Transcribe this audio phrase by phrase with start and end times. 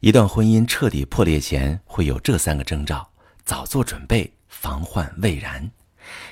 [0.00, 3.10] 一段婚姻彻底破裂前会有这三个征兆，
[3.44, 5.68] 早做准备，防患未然。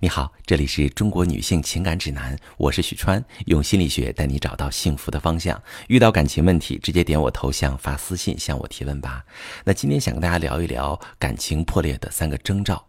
[0.00, 5.62] 你好，这里是中国女性情感指南，我是许川，用心理学带你找到幸福的方向。
[5.88, 9.22] 遇到感情问题，直接点我头像发私信向我提问吧。
[9.62, 12.82] 那今天想跟大家聊一聊感情破裂的三个征兆。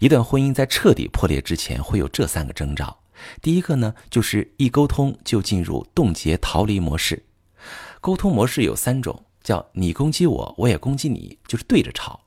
[0.00, 2.98] 一段婚姻在彻底破裂之前会有这三个征兆。
[3.40, 7.24] 第一个呢，就是一沟通就进入冻结逃离模式。
[8.00, 9.24] 沟通模式有三种。
[9.42, 12.20] 叫你攻击我，我也攻击你，就是对着吵。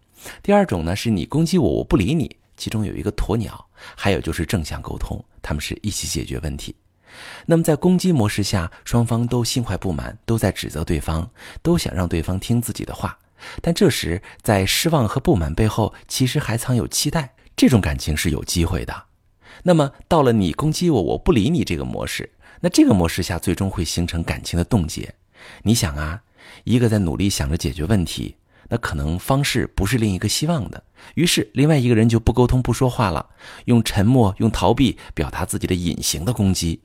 [0.44, 3.68] 第二种呢，是你攻击我，我不理你，其中有一个鸵鸟。
[3.96, 6.76] 还有就是正向沟通，他们是一起解决问题。
[7.48, 11.28] 那么在攻击模式下，双方都心怀不满，都在指责对方，
[11.64, 13.18] 都想让对方听自己的话。
[13.60, 19.06] 但这时在失望和不满背后，其实还藏有期待，这种感情是有机会的。
[19.64, 25.12] 那么到了你攻击我，我不理你这个模式，那这个模式下最终会形成感情的冻结。
[25.64, 26.22] 你想啊。
[26.64, 28.36] 一个在努力想着解决问题，
[28.70, 30.84] 那可能方式不是另一个希望的，
[31.16, 33.30] 于是另外一个人就不沟通不说话了，
[33.66, 36.82] 用沉默用逃避表达自己的隐形的攻击，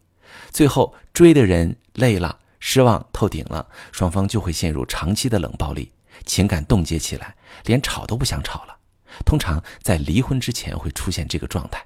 [0.51, 5.93] 最后追的人累了失望透顶了，双方就会陷入长期的冷暴力，
[6.25, 8.77] 情感冻结起来，连吵都不想吵了。
[9.25, 11.85] 通常在离婚之前会出现这个状态，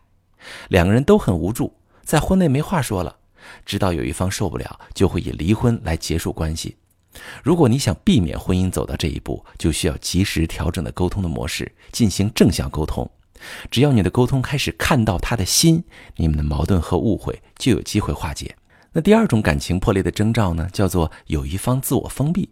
[0.68, 3.18] 两个人都很无助，在婚内没话说了，
[3.64, 6.76] 直到有一方受不了，就会以离婚来结束关系。
[7.42, 13.10] 如果你想避免婚姻走到这一步，就需要及时调整的沟通的模式，进行正向沟通。
[13.70, 15.82] 只要你的沟通开始看到他的心，
[16.16, 18.54] 你们的矛盾和误会就有机会化解。
[18.92, 22.50] 那第二种感情破裂的征兆呢，叫做有一方自我封闭。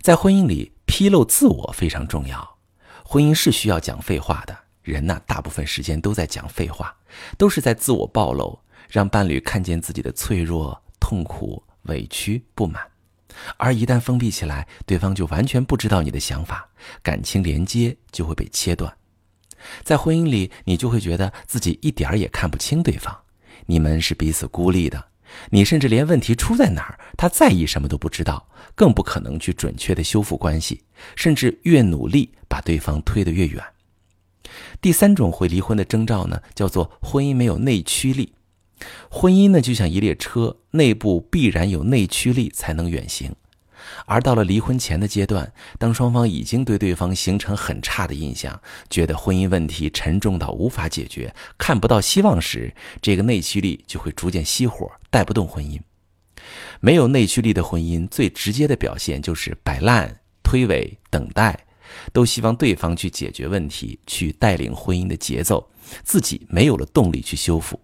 [0.00, 2.56] 在婚姻里，披露自我非常重要。
[3.04, 6.96] 婚姻是需要讲废话的，人呢，大部分时间都在讲废话，
[7.38, 8.58] 都是在自我暴露，
[8.90, 12.82] 让伴侣看见自己的脆弱、痛苦、委屈、不满。
[13.56, 16.68] 而一旦封闭起来，对方就完全不知道你的想法，
[17.02, 18.92] 感情连接就会被切断。
[19.82, 23.16] 在婚姻里，你就会觉得自己一点儿也看不清对方，
[23.66, 25.04] 你们是彼此孤立的，
[25.50, 30.82] 你甚至连问题出在哪儿，他在意什么都不知道，更不可能去准确的修复关系，
[31.16, 33.62] 甚至越努力把对方推得越远。
[34.80, 38.32] 第三种会离婚的征兆呢，叫做婚姻没有内驱力。
[39.10, 43.34] 婚姻呢，就像一列车，内部必然有内驱力才能远行。
[44.04, 48.60] 而到了离婚前的阶段，当双方已经对对方形成很差的印象，
[48.90, 55.80] 觉得婚姻问题沉重到无法解决，看不到希望时，这个内驱力就会逐渐熄火，带不动婚姻。
[56.80, 61.58] 没有内驱力的婚姻，最直接的表现就是摆烂、推诿、等待，
[62.12, 65.68] 都希望对方去解决问题，去带领婚姻的节奏，
[66.02, 67.80] 自己没有了动力去修复。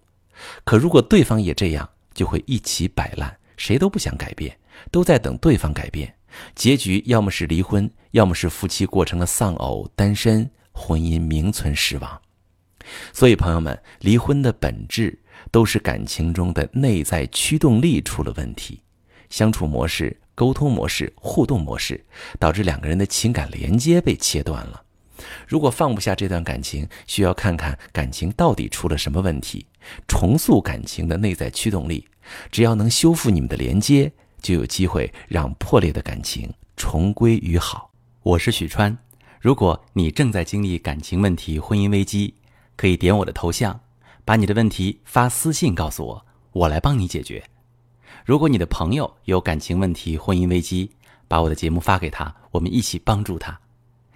[0.65, 4.57] 可如果对方也这样，就会一起摆烂，谁都不想改变，
[4.91, 6.15] 都在等对方改变。
[6.55, 12.21] 结局要么是离婚，要么是夫妻过成了丧偶、单身，婚姻名存实亡。
[13.13, 15.19] 所以，朋友们，离婚的本质
[15.51, 18.83] 都是感情中的内在驱动力出了问题，
[19.31, 22.05] 相处模式、沟通模式、互动模式，
[22.39, 24.83] 导致两个人的情感连接被切断了。
[25.47, 29.67] 如果放不下这段感情，需要看看感情到底出了什么问题，
[30.09, 32.07] 重塑感情的内在驱动力。
[32.51, 34.11] 只要能修复你们的连接，
[34.41, 37.91] 就有机会让破裂的感情重归于好。
[38.23, 38.97] 我是许川，
[39.41, 42.35] 如果你正在经历感情问题、婚姻危机，
[42.77, 43.79] 可以点我的头像，
[44.25, 47.43] 把你的问题发私信告诉我，我来帮你解决。
[48.25, 50.89] 如果你的朋友有感情问题、婚姻危机，
[51.27, 53.59] 把我的节目发给他，我们一起帮助他。